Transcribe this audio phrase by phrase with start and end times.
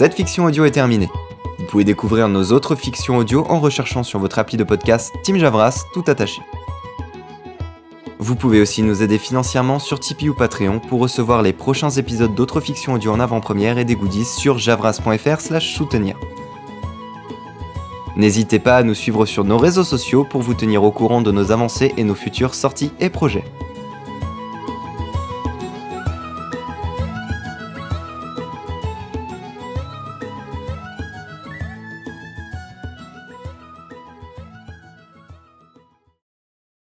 [0.00, 1.10] Cette fiction audio est terminée.
[1.58, 5.36] Vous pouvez découvrir nos autres fictions audio en recherchant sur votre appli de podcast Team
[5.36, 6.40] Javras tout attaché.
[8.18, 12.34] Vous pouvez aussi nous aider financièrement sur Tipeee ou Patreon pour recevoir les prochains épisodes
[12.34, 16.16] d'autres fictions audio en avant-première et des goodies sur javras.fr/soutenir.
[18.16, 21.30] N'hésitez pas à nous suivre sur nos réseaux sociaux pour vous tenir au courant de
[21.30, 23.44] nos avancées et nos futures sorties et projets.